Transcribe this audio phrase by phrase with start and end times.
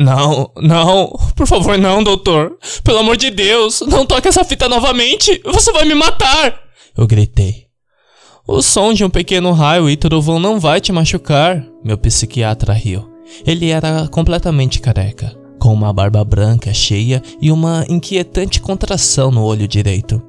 [0.00, 2.56] Não, não, por favor, não, doutor.
[2.82, 5.40] Pelo amor de Deus, não toque essa fita novamente.
[5.44, 6.60] Você vai me matar.
[6.96, 7.66] Eu gritei.
[8.46, 13.08] O som de um pequeno raio e trovão não vai te machucar, meu psiquiatra riu.
[13.46, 19.68] Ele era completamente careca, com uma barba branca cheia e uma inquietante contração no olho
[19.68, 20.20] direito.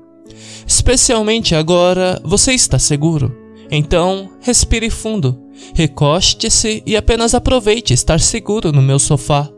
[0.68, 3.36] Especialmente agora, você está seguro.
[3.71, 5.43] Então, respire fundo,
[5.73, 9.49] recoste-se e apenas aproveite estar seguro no meu sofá.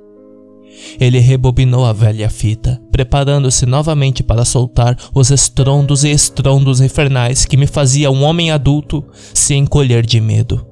[1.00, 7.58] Ele rebobinou a velha fita, preparando-se novamente para soltar os estrondos e estrondos infernais que
[7.58, 9.04] me fazia um homem adulto
[9.34, 10.66] se encolher de medo.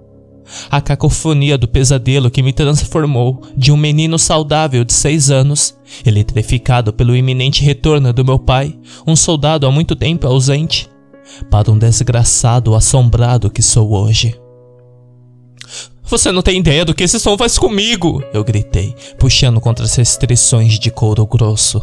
[0.69, 6.93] A cacofonia do pesadelo que me transformou de um menino saudável de seis anos, eletrificado
[6.93, 10.89] pelo iminente retorno do meu pai, um soldado há muito tempo ausente,
[11.49, 14.42] para um desgraçado assombrado que sou hoje.
[16.05, 18.21] Você não tem ideia do que esse som faz comigo!
[18.33, 21.81] Eu gritei, puxando contra as restrições de couro grosso.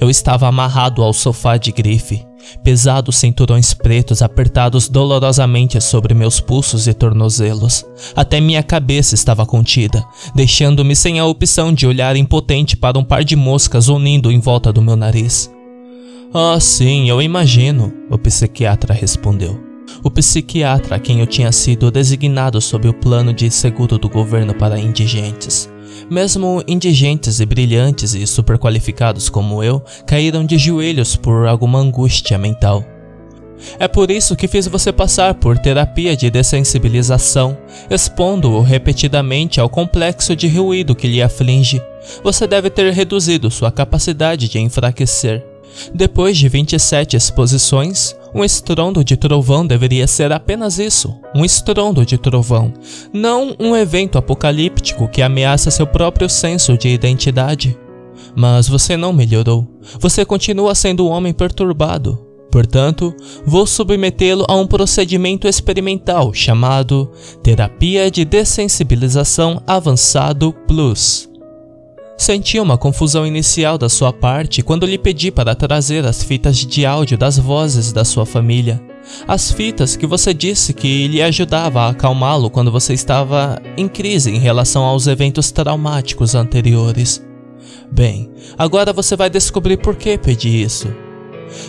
[0.00, 2.26] Eu estava amarrado ao sofá de grife,
[2.64, 7.84] pesados cinturões pretos apertados dolorosamente sobre meus pulsos e tornozelos.
[8.16, 13.22] Até minha cabeça estava contida, deixando-me sem a opção de olhar impotente para um par
[13.22, 15.50] de moscas unindo em volta do meu nariz.
[16.34, 19.67] Ah, sim, eu imagino, o psiquiatra respondeu
[20.02, 24.54] o psiquiatra a quem eu tinha sido designado sob o plano de seguro do governo
[24.54, 25.68] para indigentes.
[26.10, 32.84] Mesmo indigentes e brilhantes e superqualificados como eu caíram de joelhos por alguma angústia mental.
[33.78, 37.58] É por isso que fiz você passar por terapia de dessensibilização,
[37.90, 41.82] expondo-o repetidamente ao complexo de ruído que lhe aflige.
[42.22, 45.44] Você deve ter reduzido sua capacidade de enfraquecer.
[45.94, 52.18] Depois de 27 exposições, um estrondo de trovão deveria ser apenas isso, um estrondo de
[52.18, 52.72] trovão,
[53.12, 57.78] não um evento apocalíptico que ameaça seu próprio senso de identidade.
[58.36, 59.66] Mas você não melhorou.
[59.98, 62.26] Você continua sendo um homem perturbado.
[62.50, 67.10] Portanto, vou submetê-lo a um procedimento experimental chamado
[67.42, 71.27] Terapia de Dessensibilização Avançado Plus.
[72.18, 76.84] Senti uma confusão inicial da sua parte quando lhe pedi para trazer as fitas de
[76.84, 78.82] áudio das vozes da sua família.
[79.26, 84.32] As fitas que você disse que lhe ajudava a acalmá-lo quando você estava em crise
[84.32, 87.24] em relação aos eventos traumáticos anteriores.
[87.90, 90.88] Bem, agora você vai descobrir por que pedi isso.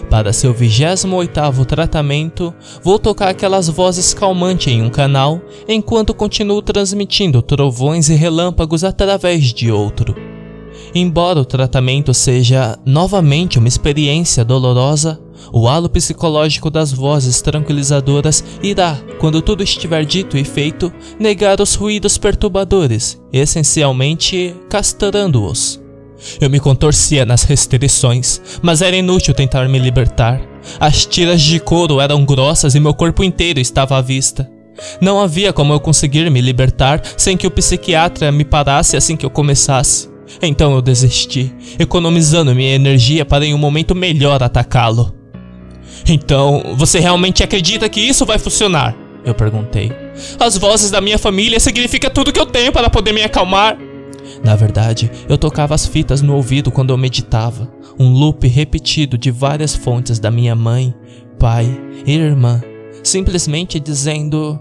[0.10, 7.42] Para seu 28º tratamento, vou tocar aquelas vozes calmantes em um canal, enquanto continuo transmitindo
[7.42, 10.29] trovões e relâmpagos através de outro.
[10.94, 15.20] Embora o tratamento seja novamente uma experiência dolorosa,
[15.54, 21.76] o halo psicológico das vozes tranquilizadoras irá, quando tudo estiver dito e feito, negar os
[21.76, 25.80] ruídos perturbadores, essencialmente castrando-os.
[26.42, 30.42] Eu me contorcia nas restrições, mas era inútil tentar me libertar.
[30.80, 34.50] As tiras de couro eram grossas e meu corpo inteiro estava à vista.
[35.00, 39.26] Não havia como eu conseguir me libertar sem que o psiquiatra me parasse assim que
[39.26, 40.09] eu começasse.
[40.42, 45.14] Então eu desisti, economizando minha energia para em um momento melhor atacá-lo.
[46.08, 48.96] Então, você realmente acredita que isso vai funcionar?
[49.26, 49.92] Eu perguntei.
[50.40, 53.78] As vozes da minha família significam tudo que eu tenho para poder me acalmar.
[54.44, 57.70] Na verdade, eu tocava as fitas no ouvido quando eu meditava,
[58.00, 60.94] um loop repetido de várias fontes da minha mãe,
[61.38, 61.70] pai
[62.06, 62.62] e irmã,
[63.04, 64.60] simplesmente dizendo: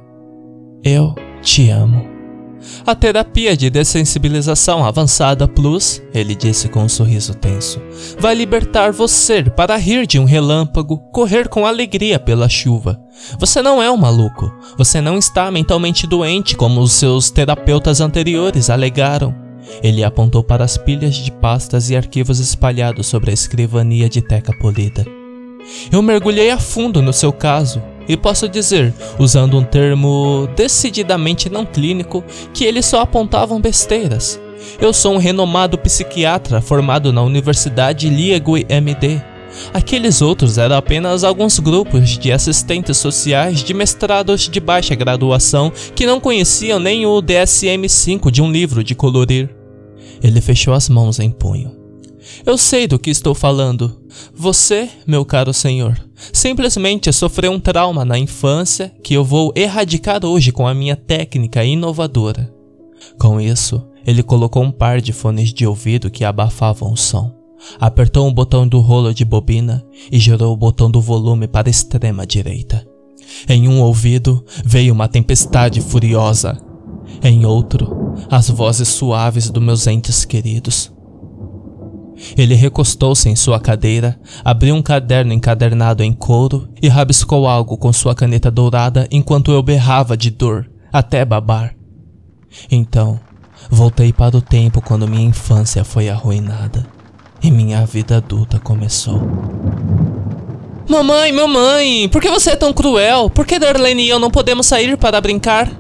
[0.83, 2.18] Eu te amo.
[2.87, 7.81] A terapia de dessensibilização avançada Plus, ele disse com um sorriso tenso,
[8.19, 13.01] vai libertar você para rir de um relâmpago, correr com alegria pela chuva.
[13.39, 14.53] Você não é um maluco.
[14.77, 19.35] Você não está mentalmente doente como os seus terapeutas anteriores alegaram.
[19.83, 24.57] Ele apontou para as pilhas de pastas e arquivos espalhados sobre a escrivania de teca
[24.59, 25.05] polida.
[25.93, 31.67] Eu mergulhei a fundo no seu caso e posso dizer, usando um termo decididamente não
[31.67, 32.25] clínico,
[32.55, 34.41] que eles só apontavam besteiras.
[34.81, 39.21] Eu sou um renomado psiquiatra formado na Universidade Liegui MD.
[39.73, 46.06] Aqueles outros eram apenas alguns grupos de assistentes sociais de mestrados de baixa graduação que
[46.06, 49.50] não conheciam nem o DSM-5 de um livro de colorir.
[50.23, 51.78] Ele fechou as mãos em punho.
[52.44, 54.00] Eu sei do que estou falando.
[54.35, 55.99] Você, meu caro senhor,
[56.32, 61.64] simplesmente sofreu um trauma na infância que eu vou erradicar hoje com a minha técnica
[61.64, 62.52] inovadora.
[63.19, 67.32] Com isso, ele colocou um par de fones de ouvido que abafavam o som,
[67.79, 71.70] apertou um botão do rolo de bobina e girou o botão do volume para a
[71.70, 72.87] extrema direita.
[73.49, 76.56] Em um ouvido veio uma tempestade furiosa.
[77.23, 80.93] Em outro, as vozes suaves dos meus entes queridos.
[82.37, 87.93] Ele recostou-se em sua cadeira, abriu um caderno encadernado em couro e rabiscou algo com
[87.93, 91.75] sua caneta dourada enquanto eu berrava de dor, até babar.
[92.70, 93.20] Então,
[93.70, 96.87] voltei para o tempo quando minha infância foi arruinada
[97.43, 99.20] e minha vida adulta começou.
[100.88, 103.29] Mamãe, mamãe, por que você é tão cruel?
[103.29, 105.70] Por que Darlene e eu não podemos sair para brincar?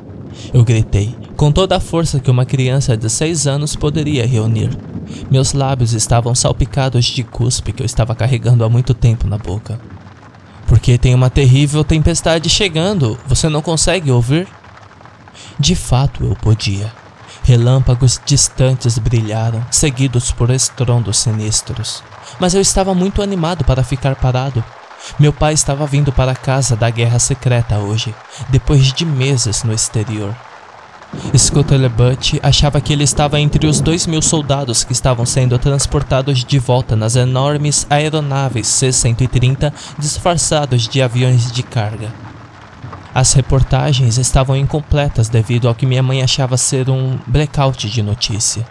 [0.52, 4.76] Eu gritei, com toda a força que uma criança de seis anos poderia reunir.
[5.30, 9.80] Meus lábios estavam salpicados de cuspe que eu estava carregando há muito tempo na boca.
[10.66, 14.48] Porque tem uma terrível tempestade chegando, você não consegue ouvir?
[15.60, 16.92] De fato eu podia.
[17.44, 22.02] Relâmpagos distantes brilharam, seguidos por estrondos sinistros.
[22.40, 24.62] Mas eu estava muito animado para ficar parado.
[25.20, 28.12] Meu pai estava vindo para casa da guerra secreta hoje,
[28.48, 30.34] depois de meses no exterior.
[31.36, 36.58] Scuttlebut achava que ele estava entre os dois mil soldados que estavam sendo transportados de
[36.58, 42.12] volta nas enormes aeronaves C-130 disfarçados de aviões de carga.
[43.14, 48.66] As reportagens estavam incompletas devido ao que minha mãe achava ser um blackout de notícia.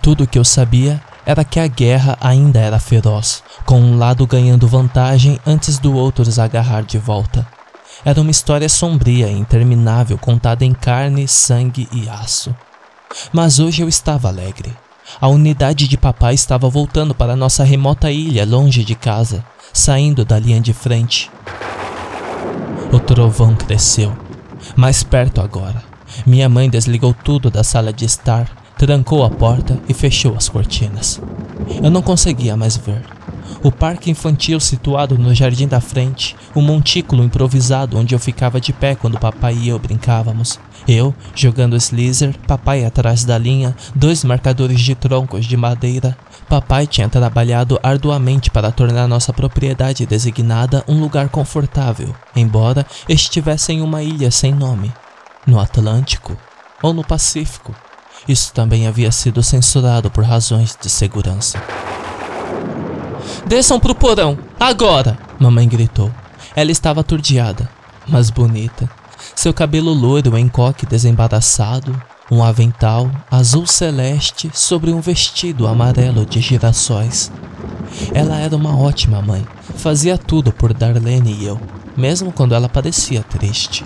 [0.00, 4.26] Tudo o que eu sabia era que a guerra ainda era feroz, com um lado
[4.26, 7.55] ganhando vantagem antes do outro os agarrar de volta.
[8.06, 12.54] Era uma história sombria e interminável contada em carne, sangue e aço.
[13.32, 14.72] Mas hoje eu estava alegre.
[15.20, 20.38] A unidade de papai estava voltando para nossa remota ilha longe de casa, saindo da
[20.38, 21.28] linha de frente.
[22.92, 24.16] O trovão cresceu.
[24.76, 25.82] Mais perto agora.
[26.24, 28.48] Minha mãe desligou tudo da sala de estar,
[28.78, 31.20] trancou a porta e fechou as cortinas.
[31.82, 33.02] Eu não conseguia mais ver.
[33.62, 38.60] O parque infantil situado no jardim da frente, o um montículo improvisado onde eu ficava
[38.60, 40.58] de pé quando papai e eu brincávamos.
[40.86, 46.16] Eu, jogando Sleazer, papai atrás da linha, dois marcadores de troncos de madeira.
[46.48, 53.80] Papai tinha trabalhado arduamente para tornar nossa propriedade designada um lugar confortável, embora estivesse em
[53.80, 54.92] uma ilha sem nome.
[55.46, 56.36] No Atlântico
[56.82, 57.74] ou no Pacífico.
[58.28, 61.62] Isso também havia sido censurado por razões de segurança.
[63.46, 65.16] Desçam pro porão, agora!
[65.38, 66.10] Mamãe gritou.
[66.56, 67.70] Ela estava aturdiada,
[68.08, 68.90] mas bonita.
[69.36, 71.94] Seu cabelo loiro em coque desembaraçado,
[72.28, 77.30] um avental azul celeste sobre um vestido amarelo de girassóis.
[78.12, 79.46] Ela era uma ótima mãe,
[79.76, 81.60] fazia tudo por Darlene e eu,
[81.96, 83.84] mesmo quando ela parecia triste.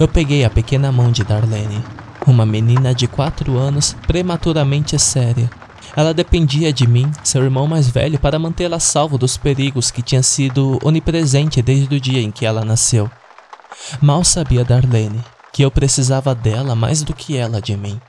[0.00, 1.84] Eu peguei a pequena mão de Darlene,
[2.26, 5.50] uma menina de quatro anos prematuramente séria,
[5.96, 10.22] ela dependia de mim, seu irmão mais velho, para mantê-la salvo dos perigos que tinha
[10.22, 13.10] sido onipresente desde o dia em que ela nasceu.
[14.00, 15.22] Mal sabia Darlene
[15.54, 18.00] que eu precisava dela mais do que ela de mim.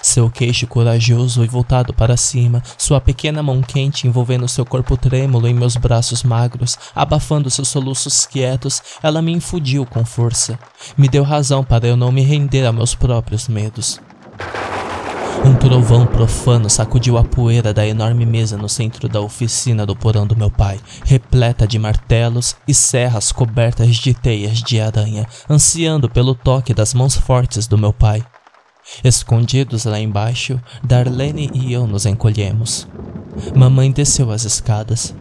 [0.00, 5.48] Seu queixo corajoso e voltado para cima, sua pequena mão quente envolvendo seu corpo trêmulo
[5.48, 10.56] em meus braços magros, abafando seus soluços quietos, ela me infundiu com força.
[10.96, 14.00] Me deu razão para eu não me render a meus próprios medos.
[15.44, 20.26] Um trovão profano sacudiu a poeira da enorme mesa no centro da oficina do porão
[20.26, 26.34] do meu pai, repleta de martelos e serras cobertas de teias de aranha, ansiando pelo
[26.34, 28.24] toque das mãos fortes do meu pai.
[29.04, 32.86] Escondidos lá embaixo, Darlene e eu nos encolhemos.
[33.54, 35.14] Mamãe desceu as escadas.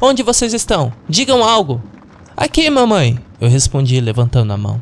[0.00, 0.92] Onde vocês estão?
[1.08, 1.80] Digam algo!
[2.36, 3.18] Aqui, mamãe!
[3.40, 4.80] Eu respondi, levantando a mão.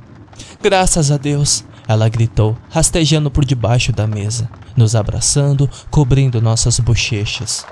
[0.63, 1.65] Graças a Deus!
[1.89, 7.67] Ela gritou, rastejando por debaixo da mesa nos abraçando, cobrindo nossas bochechas.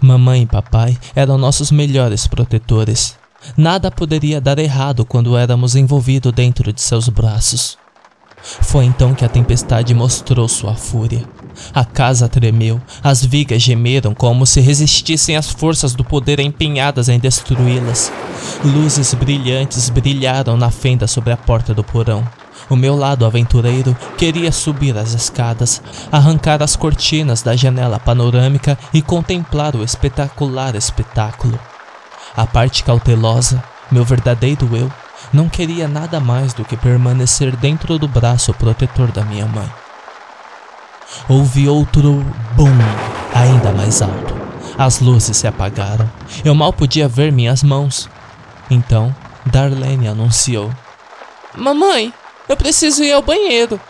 [0.00, 3.18] Mamãe e papai eram nossos melhores protetores.
[3.56, 7.76] Nada poderia dar errado quando éramos envolvidos dentro de seus braços.
[8.42, 11.24] Foi então que a tempestade mostrou sua fúria.
[11.74, 17.18] A casa tremeu, as vigas gemeram como se resistissem às forças do poder empenhadas em
[17.18, 18.12] destruí-las.
[18.64, 22.26] Luzes brilhantes brilharam na fenda sobre a porta do porão.
[22.68, 25.80] O meu lado aventureiro queria subir as escadas,
[26.10, 31.58] arrancar as cortinas da janela panorâmica e contemplar o espetacular espetáculo.
[32.36, 34.90] A parte cautelosa, meu verdadeiro eu,
[35.32, 39.70] não queria nada mais do que permanecer dentro do braço protetor da minha mãe.
[41.28, 42.76] Houve outro BUM
[43.34, 44.34] ainda mais alto.
[44.76, 46.10] As luzes se apagaram.
[46.44, 48.08] Eu mal podia ver minhas mãos.
[48.70, 49.14] Então,
[49.46, 50.70] Darlene anunciou:
[51.56, 52.12] Mamãe,
[52.48, 53.80] eu preciso ir ao banheiro.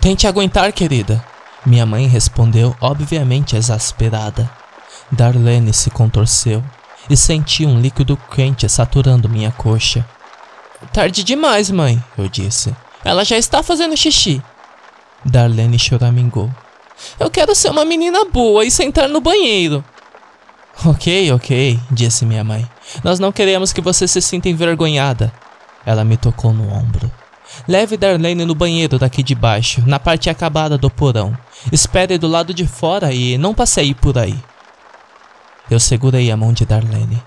[0.00, 1.24] Tente aguentar, querida.
[1.64, 4.50] Minha mãe respondeu, obviamente exasperada.
[5.10, 6.62] Darlene se contorceu
[7.08, 10.04] e senti um líquido quente saturando minha coxa.
[10.92, 12.74] Tarde demais, mãe, eu disse.
[13.04, 14.42] Ela já está fazendo xixi.
[15.24, 16.50] Darlene choramingou.
[17.18, 19.84] Eu quero ser uma menina boa e sentar no banheiro.
[20.84, 22.66] Ok, ok, disse minha mãe.
[23.04, 25.32] Nós não queremos que você se sinta envergonhada.
[25.84, 27.10] Ela me tocou no ombro.
[27.66, 31.36] Leve Darlene no banheiro daqui de baixo, na parte acabada do porão.
[31.70, 34.38] Espere do lado de fora e não passeie por aí.
[35.70, 37.22] Eu segurei a mão de Darlene.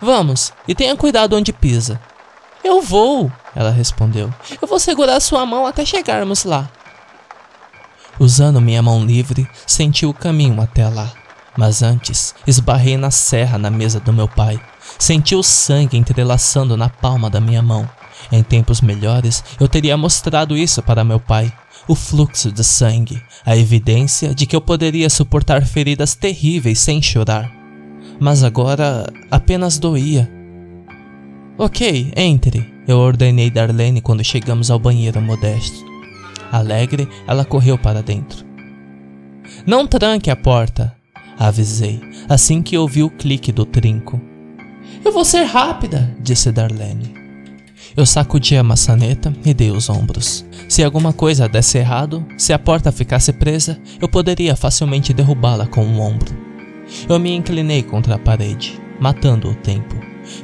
[0.00, 2.00] Vamos, e tenha cuidado onde pisa.
[2.62, 4.32] Eu vou, ela respondeu.
[4.60, 6.68] Eu vou segurar sua mão até chegarmos lá.
[8.18, 11.12] Usando minha mão livre, senti o caminho até lá.
[11.56, 14.60] Mas antes, esbarrei na serra na mesa do meu pai.
[14.98, 17.88] Senti o sangue entrelaçando na palma da minha mão.
[18.30, 21.52] Em tempos melhores, eu teria mostrado isso para meu pai.
[21.86, 27.50] O fluxo de sangue, a evidência de que eu poderia suportar feridas terríveis sem chorar.
[28.18, 30.30] Mas agora apenas doía.
[31.58, 35.84] Ok, entre, eu ordenei Darlene quando chegamos ao banheiro modesto.
[36.50, 38.44] Alegre, ela correu para dentro.
[39.66, 40.94] Não tranque a porta,
[41.38, 44.20] avisei, assim que ouvi o clique do trinco.
[45.04, 47.13] Eu vou ser rápida, disse Darlene.
[47.96, 50.44] Eu sacudi a maçaneta e dei os ombros.
[50.68, 55.84] Se alguma coisa desse errado, se a porta ficasse presa, eu poderia facilmente derrubá-la com
[55.84, 56.34] um ombro.
[57.08, 59.94] Eu me inclinei contra a parede, matando o tempo.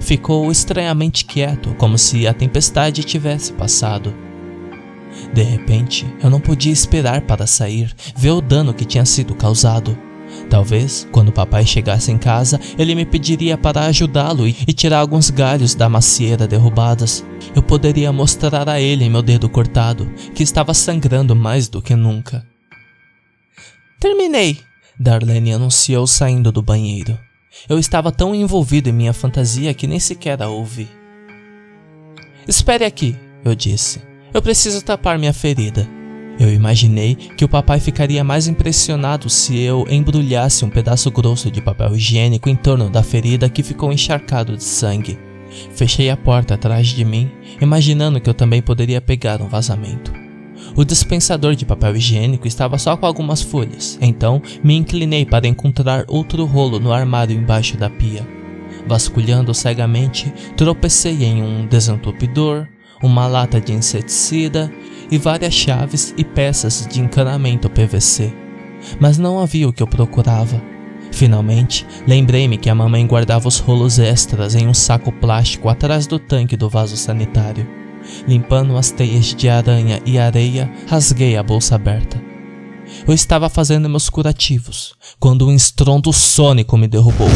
[0.00, 4.14] Ficou estranhamente quieto, como se a tempestade tivesse passado.
[5.33, 9.99] De repente, eu não podia esperar para sair, ver o dano que tinha sido causado.
[10.50, 15.76] Talvez, quando papai chegasse em casa, ele me pediria para ajudá-lo e tirar alguns galhos
[15.76, 17.25] da macieira derrubadas.
[17.54, 22.45] Eu poderia mostrar a ele meu dedo cortado, que estava sangrando mais do que nunca.
[24.00, 24.59] Terminei,
[24.99, 27.16] Darlene anunciou saindo do banheiro.
[27.69, 30.88] Eu estava tão envolvido em minha fantasia que nem sequer a ouvi.
[32.49, 34.02] Espere aqui, eu disse.
[34.35, 36.00] Eu preciso tapar minha ferida.
[36.40, 41.61] Eu imaginei que o papai ficaria mais impressionado se eu embrulhasse um pedaço grosso de
[41.61, 45.18] papel higiênico em torno da ferida que ficou encharcado de sangue.
[45.75, 47.30] Fechei a porta atrás de mim,
[47.61, 50.14] imaginando que eu também poderia pegar um vazamento.
[50.75, 56.06] O dispensador de papel higiênico estava só com algumas folhas, então me inclinei para encontrar
[56.09, 58.26] outro rolo no armário embaixo da pia.
[58.87, 62.66] Vasculhando cegamente, tropecei em um desentupidor,
[63.02, 64.73] uma lata de inseticida
[65.10, 68.32] e várias chaves e peças de encanamento PVC.
[68.98, 70.60] Mas não havia o que eu procurava.
[71.12, 76.18] Finalmente, lembrei-me que a mamãe guardava os rolos extras em um saco plástico atrás do
[76.18, 77.66] tanque do vaso sanitário.
[78.26, 82.30] Limpando as teias de aranha e areia, rasguei a bolsa aberta.
[83.06, 87.28] Eu estava fazendo meus curativos quando um estrondo sônico me derrubou.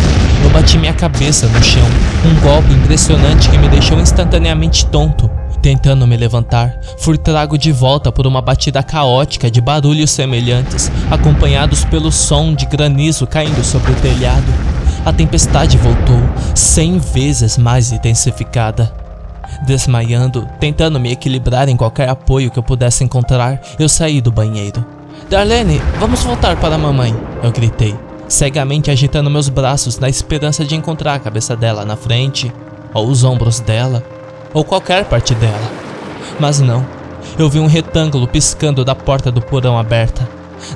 [0.42, 1.86] Eu bati minha cabeça no chão,
[2.26, 5.30] um golpe impressionante que me deixou instantaneamente tonto.
[5.64, 11.86] Tentando me levantar, fui trago de volta por uma batida caótica de barulhos semelhantes, acompanhados
[11.86, 14.44] pelo som de granizo caindo sobre o telhado.
[15.06, 16.20] A tempestade voltou,
[16.54, 18.92] cem vezes mais intensificada.
[19.66, 24.84] Desmaiando, tentando me equilibrar em qualquer apoio que eu pudesse encontrar, eu saí do banheiro.
[25.30, 27.96] Darlene, vamos voltar para a mamãe, eu gritei,
[28.28, 32.52] cegamente agitando meus braços na esperança de encontrar a cabeça dela na frente,
[32.92, 34.04] ou os ombros dela,
[34.54, 35.70] ou qualquer parte dela.
[36.40, 36.86] Mas não.
[37.38, 40.26] Eu vi um retângulo piscando da porta do porão aberta.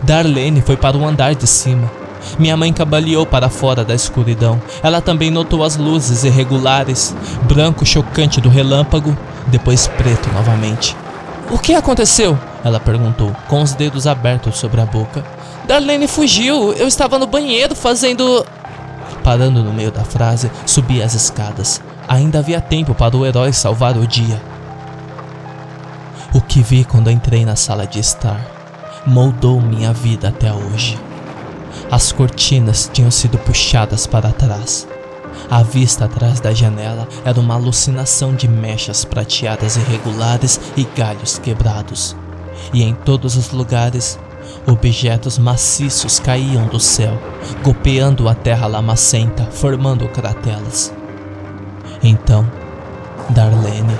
[0.03, 1.91] Darlene foi para o andar de cima.
[2.39, 4.61] Minha mãe cabaleou para fora da escuridão.
[4.83, 9.17] Ela também notou as luzes irregulares, branco chocante do relâmpago,
[9.47, 10.97] depois preto novamente.
[11.51, 12.37] O que aconteceu?
[12.65, 15.25] Ela perguntou, com os dedos abertos sobre a boca.
[15.67, 16.73] Darlene fugiu.
[16.73, 18.45] Eu estava no banheiro fazendo.
[19.23, 21.81] Parando no meio da frase, subi as escadas.
[22.09, 24.41] Ainda havia tempo para o herói salvar o dia.
[26.35, 28.59] O que vi quando entrei na sala de estar
[29.09, 30.99] moldou minha vida até hoje.
[31.91, 34.87] As cortinas tinham sido puxadas para trás.
[35.51, 42.15] A vista atrás da janela era uma alucinação de mechas prateadas irregulares e galhos quebrados.
[42.73, 44.19] E em todos os lugares,
[44.67, 47.19] objetos maciços caíam do céu,
[47.63, 50.93] golpeando a terra lamacenta, formando cratelas.
[52.03, 52.47] Então,
[53.31, 53.97] Darlene,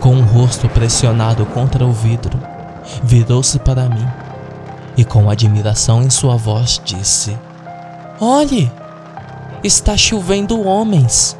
[0.00, 2.38] com o rosto pressionado contra o vidro,
[3.02, 4.06] virou-se para mim
[4.96, 7.36] e, com admiração em sua voz, disse:
[8.20, 8.70] Olhe,
[9.62, 11.36] está chovendo homens.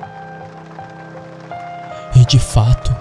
[2.15, 2.95] E de fato,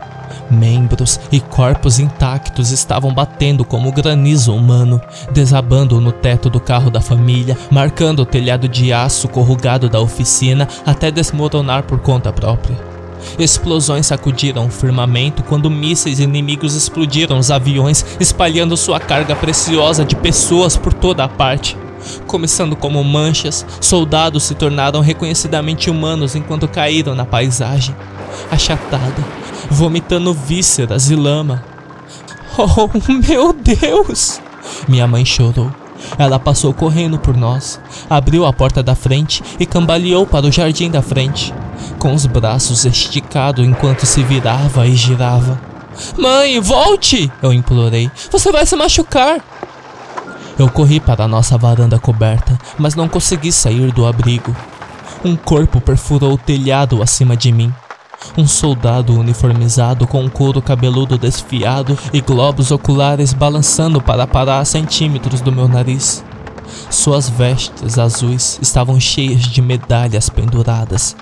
[0.49, 5.01] membros e corpos intactos estavam batendo como granizo humano,
[5.31, 10.67] desabando no teto do carro da família, marcando o telhado de aço corrugado da oficina
[10.85, 12.88] até desmoronar por conta própria.
[13.37, 20.15] Explosões sacudiram o firmamento quando mísseis inimigos explodiram os aviões, espalhando sua carga preciosa de
[20.15, 21.77] pessoas por toda a parte.
[22.25, 27.95] Começando como manchas, soldados se tornaram reconhecidamente humanos enquanto caíram na paisagem,
[28.49, 29.23] achatada,
[29.69, 31.63] vomitando vísceras e lama.
[32.57, 32.89] Oh,
[33.27, 34.41] meu Deus!
[34.87, 35.71] Minha mãe chorou.
[36.17, 40.89] Ela passou correndo por nós, abriu a porta da frente e cambaleou para o jardim
[40.89, 41.53] da frente,
[41.97, 45.59] com os braços esticados enquanto se virava e girava.
[46.17, 47.31] Mãe, volte!
[47.41, 48.09] Eu implorei.
[48.31, 49.43] Você vai se machucar!
[50.57, 54.55] Eu corri para a nossa varanda coberta, mas não consegui sair do abrigo.
[55.23, 57.73] Um corpo perfurou o telhado acima de mim.
[58.37, 64.65] Um soldado uniformizado com um couro cabeludo desfiado e globos oculares balançando para parar a
[64.65, 66.23] centímetros do meu nariz.
[66.89, 71.15] Suas vestes azuis estavam cheias de medalhas penduradas.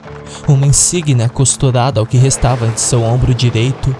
[0.48, 3.96] Uma insígnia costurada ao que restava de seu ombro direito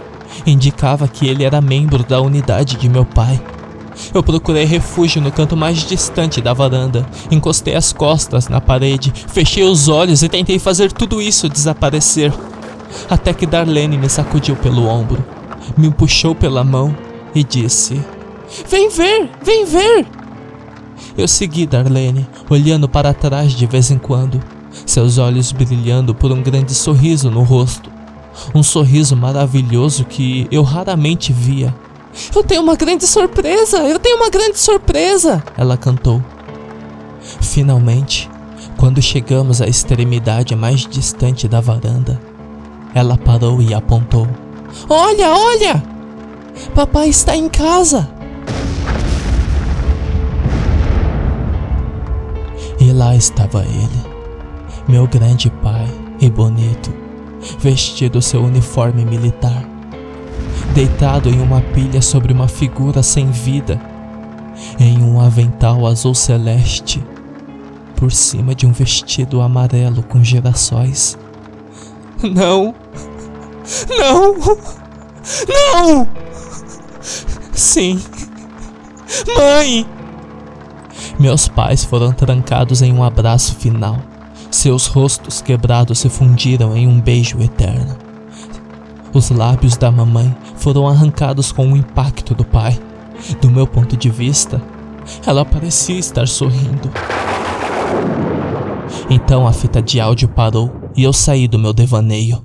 [0.46, 3.42] indicava que ele era membro da unidade de meu pai.
[4.14, 9.64] Eu procurei refúgio no canto mais distante da varanda, encostei as costas na parede, fechei
[9.64, 12.32] os olhos e tentei fazer tudo isso desaparecer
[13.10, 15.24] até que Darlene me sacudiu pelo ombro,
[15.78, 16.96] me puxou pela mão
[17.34, 18.02] e disse:
[18.68, 20.17] Vem ver, vem ver!
[21.18, 24.42] Eu segui Darlene, olhando para trás de vez em quando,
[24.86, 27.90] seus olhos brilhando por um grande sorriso no rosto.
[28.54, 31.74] Um sorriso maravilhoso que eu raramente via.
[32.36, 33.78] Eu tenho uma grande surpresa!
[33.80, 35.44] Eu tenho uma grande surpresa!
[35.58, 36.24] Ela cantou.
[37.42, 38.30] Finalmente,
[38.78, 42.20] quando chegamos à extremidade mais distante da varanda,
[42.94, 44.28] ela parou e apontou.
[44.90, 45.84] Olha, olha!
[46.74, 48.17] Papai está em casa!
[52.98, 54.06] Lá estava ele,
[54.88, 55.88] meu grande pai
[56.20, 56.92] e bonito,
[57.60, 59.64] vestido seu uniforme militar,
[60.74, 63.80] deitado em uma pilha sobre uma figura sem vida,
[64.80, 67.04] em um avental azul celeste,
[67.96, 71.20] por cima de um vestido amarelo com girassóis.
[72.24, 72.74] Não!
[73.90, 74.36] Não!
[75.48, 76.08] Não!
[77.54, 78.02] Sim!
[79.38, 79.97] Mãe!
[81.20, 83.98] Meus pais foram trancados em um abraço final.
[84.52, 87.98] Seus rostos quebrados se fundiram em um beijo eterno.
[89.14, 92.80] Os lábios da mamãe foram arrancados com o impacto do pai.
[93.42, 94.62] Do meu ponto de vista,
[95.26, 96.92] ela parecia estar sorrindo.
[99.10, 102.44] Então a fita de áudio parou e eu saí do meu devaneio.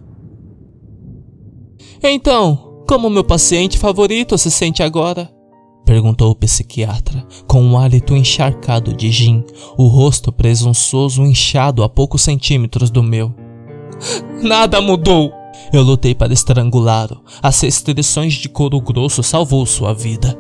[2.03, 5.32] Então, como meu paciente favorito se sente agora?
[5.85, 9.45] Perguntou o psiquiatra, com um hálito encharcado de gin,
[9.77, 13.35] o rosto presunçoso inchado a poucos centímetros do meu.
[14.43, 15.33] Nada mudou!
[15.73, 17.23] Eu lutei para estrangulá-lo.
[17.43, 20.39] As restrições de couro grosso salvou sua vida.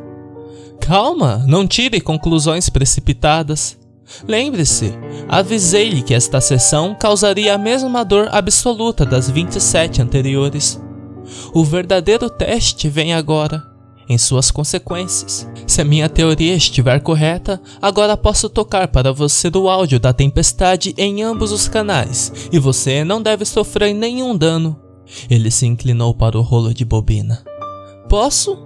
[0.81, 3.79] Calma, não tire conclusões precipitadas.
[4.27, 4.93] Lembre-se,
[5.29, 10.81] avisei-lhe que esta sessão causaria a mesma dor absoluta das 27 anteriores.
[11.55, 13.63] O verdadeiro teste vem agora,
[14.13, 15.49] em suas consequências.
[15.67, 20.95] Se a minha teoria estiver correta, agora posso tocar para você o áudio da tempestade
[20.97, 24.79] em ambos os canais, e você não deve sofrer nenhum dano.
[25.29, 27.45] Ele se inclinou para o rolo de bobina.
[28.09, 28.59] Posso?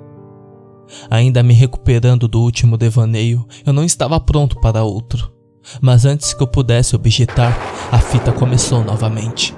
[1.11, 5.33] Ainda me recuperando do último devaneio, eu não estava pronto para outro.
[5.81, 7.57] Mas antes que eu pudesse objetar,
[7.91, 9.55] a fita começou novamente.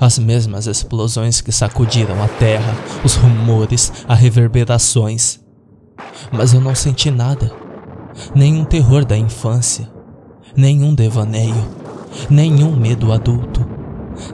[0.00, 5.40] As mesmas explosões que sacudiram a terra, os rumores, as reverberações.
[6.32, 7.52] Mas eu não senti nada.
[8.34, 9.90] Nenhum terror da infância,
[10.56, 11.68] nenhum devaneio,
[12.30, 13.66] nenhum medo adulto.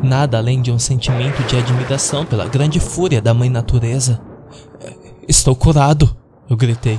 [0.02, 4.20] Nada além de um sentimento de admiração pela grande fúria da mãe natureza.
[5.26, 6.14] Estou curado,
[6.48, 6.98] eu gritei.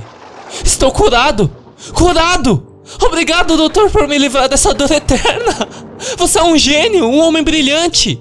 [0.64, 1.50] Estou curado!
[1.92, 2.66] Curado!
[3.00, 5.68] Obrigado, doutor, por me livrar dessa dor eterna.
[6.16, 8.20] Você é um gênio, um homem brilhante.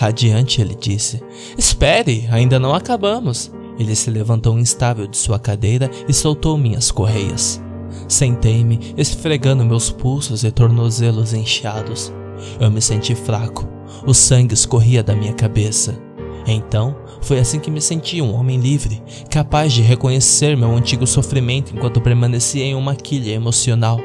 [0.00, 1.22] Radiante, ele disse.
[1.58, 3.52] Espere, ainda não acabamos.
[3.78, 7.62] Ele se levantou instável de sua cadeira e soltou minhas correias.
[8.08, 12.10] Sentei-me, esfregando meus pulsos e tornozelos inchados.
[12.58, 13.68] Eu me senti fraco.
[14.06, 16.00] O sangue escorria da minha cabeça.
[16.46, 21.76] Então, foi assim que me senti um homem livre, capaz de reconhecer meu antigo sofrimento
[21.76, 24.00] enquanto permanecia em uma quilha emocional.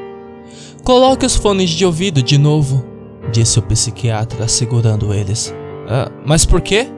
[0.84, 2.84] Coloque os fones de ouvido de novo,
[3.32, 5.54] disse o psiquiatra, segurando eles.
[5.88, 6.88] Ah, mas por quê?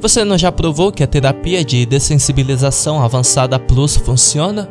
[0.00, 4.68] Você não já provou que a terapia de dessensibilização avançada Plus funciona?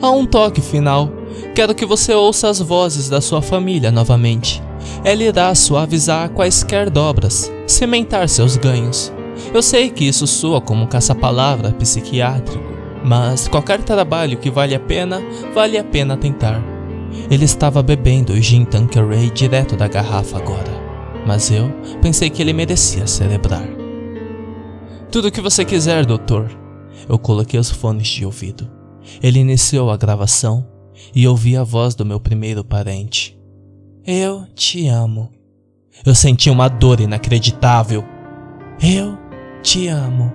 [0.00, 1.10] Há um toque final.
[1.54, 4.62] Quero que você ouça as vozes da sua família novamente.
[5.04, 9.12] Ela irá suavizar quaisquer dobras, cimentar seus ganhos.
[9.52, 12.64] Eu sei que isso soa como um caça-palavra psiquiátrico,
[13.04, 15.22] mas qualquer trabalho que vale a pena,
[15.54, 16.62] vale a pena tentar.
[17.30, 20.67] Ele estava bebendo o gin Tanqueray direto da garrafa agora,
[21.28, 23.62] mas eu pensei que ele merecia celebrar.
[25.12, 26.50] Tudo o que você quiser, doutor.
[27.06, 28.66] Eu coloquei os fones de ouvido.
[29.22, 30.66] Ele iniciou a gravação
[31.14, 33.38] e ouvi a voz do meu primeiro parente.
[34.06, 35.30] Eu te amo.
[36.02, 38.02] Eu senti uma dor inacreditável.
[38.82, 39.18] Eu
[39.62, 40.32] te amo,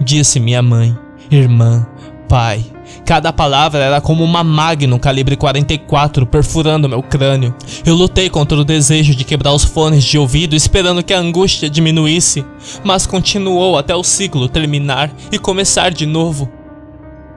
[0.00, 0.98] disse minha mãe,
[1.30, 1.86] irmã,
[2.28, 2.64] pai.
[3.04, 7.54] Cada palavra era como uma Magnum calibre 44 perfurando meu crânio.
[7.84, 11.68] Eu lutei contra o desejo de quebrar os fones de ouvido, esperando que a angústia
[11.68, 12.44] diminuísse,
[12.84, 16.50] mas continuou até o ciclo terminar e começar de novo.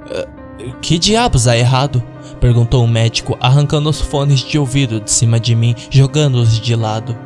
[0.06, 2.04] Uh, que diabos há errado?
[2.40, 7.18] perguntou o médico, arrancando os fones de ouvido de cima de mim, jogando-os de lado.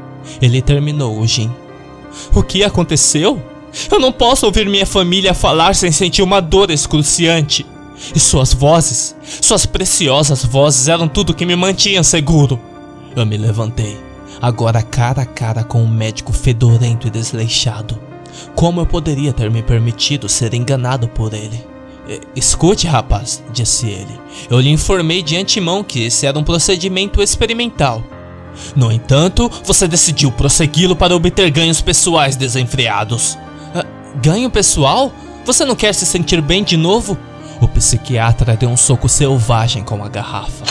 [0.41, 1.51] Ele terminou o gin.
[2.33, 3.41] O que aconteceu?
[3.91, 7.65] Eu não posso ouvir minha família falar sem sentir uma dor excruciante.
[8.15, 12.59] E suas vozes, suas preciosas vozes eram tudo que me mantinha seguro.
[13.15, 13.97] Eu me levantei,
[14.41, 17.99] agora cara a cara com um médico fedorento e desleixado.
[18.55, 21.63] Como eu poderia ter me permitido ser enganado por ele?
[22.35, 24.19] Escute, rapaz, disse ele.
[24.49, 28.03] Eu lhe informei de antemão que esse era um procedimento experimental.
[28.75, 33.37] No entanto, você decidiu prossegui-lo para obter ganhos pessoais desenfreados.
[33.75, 33.85] Uh,
[34.21, 35.13] ganho pessoal?
[35.45, 37.17] Você não quer se sentir bem de novo?
[37.61, 40.65] O psiquiatra deu um soco selvagem com a garrafa.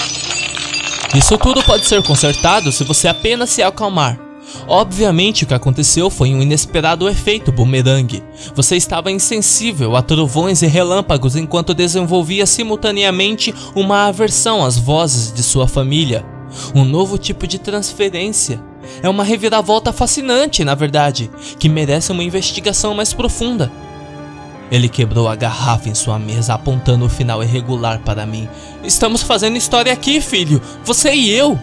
[1.15, 4.19] Isso tudo pode ser consertado se você apenas se acalmar.
[4.67, 8.23] Obviamente, o que aconteceu foi um inesperado efeito bumerangue.
[8.55, 15.43] Você estava insensível a trovões e relâmpagos enquanto desenvolvia simultaneamente uma aversão às vozes de
[15.43, 16.25] sua família
[16.75, 18.61] um novo tipo de transferência.
[19.03, 23.71] É uma reviravolta fascinante, na verdade, que merece uma investigação mais profunda.
[24.71, 28.49] Ele quebrou a garrafa em sua mesa, apontando o final irregular para mim.
[28.85, 31.59] Estamos fazendo história aqui, filho, você e eu.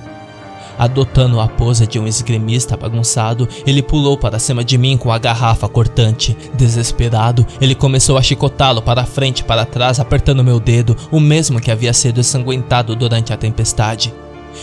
[0.78, 5.18] Adotando a pose de um esgrimista bagunçado, ele pulou para cima de mim com a
[5.18, 6.36] garrafa cortante.
[6.54, 11.62] Desesperado, ele começou a chicotá-lo para frente e para trás, apertando meu dedo, o mesmo
[11.62, 14.14] que havia sido ensanguentado durante a tempestade.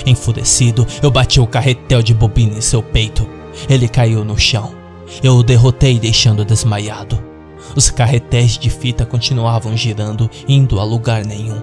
[0.04, 3.26] Enfurecido, eu bati o carretel de bobina em seu peito.
[3.68, 4.74] Ele caiu no chão.
[5.22, 7.31] Eu o derrotei, deixando desmaiado.
[7.74, 11.62] Os carretéis de fita continuavam girando, indo a lugar nenhum.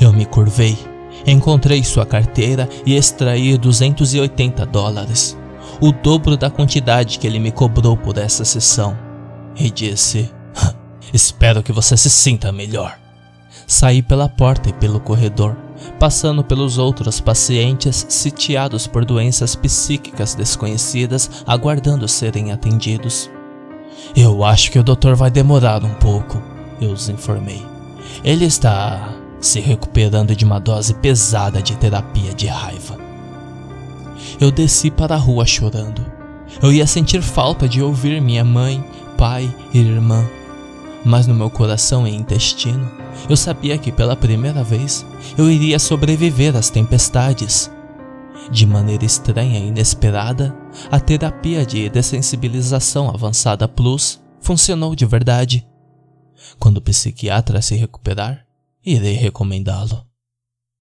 [0.00, 0.76] Eu me curvei,
[1.26, 5.36] encontrei sua carteira e extraí 280 dólares,
[5.80, 8.96] o dobro da quantidade que ele me cobrou por essa sessão,
[9.56, 10.30] e disse:
[11.12, 12.98] Espero que você se sinta melhor.
[13.66, 15.56] Saí pela porta e pelo corredor,
[15.98, 23.30] passando pelos outros pacientes sitiados por doenças psíquicas desconhecidas, aguardando serem atendidos.
[24.16, 26.42] Eu acho que o doutor vai demorar um pouco,
[26.80, 27.64] eu os informei.
[28.24, 32.96] Ele está se recuperando de uma dose pesada de terapia de raiva.
[34.40, 36.04] Eu desci para a rua chorando.
[36.62, 38.82] Eu ia sentir falta de ouvir minha mãe,
[39.16, 40.24] pai e irmã
[41.04, 42.90] mas no meu coração e intestino
[43.28, 45.04] eu sabia que pela primeira vez
[45.36, 47.70] eu iria sobreviver às tempestades.
[48.50, 50.56] De maneira estranha e inesperada,
[50.90, 55.66] a terapia de dessensibilização avançada Plus funcionou de verdade.
[56.58, 58.46] Quando o psiquiatra se recuperar,
[58.84, 60.07] irei recomendá-lo.